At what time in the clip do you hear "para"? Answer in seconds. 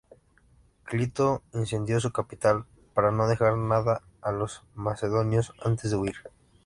2.95-3.11